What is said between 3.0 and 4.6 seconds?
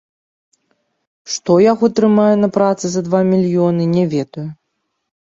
два мільёны, не ведаю.